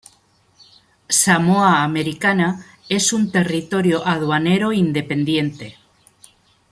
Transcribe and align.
Samoa 1.11 1.83
Americana 1.83 2.65
es 2.89 3.13
un 3.13 3.31
territorio 3.31 4.03
aduanero 4.07 4.73
independiente. 4.73 5.77